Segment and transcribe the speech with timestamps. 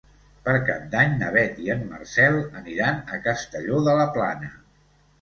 [0.45, 4.55] Per Cap d'Any na Beth i en Marcel aniran a Castelló de la Plana.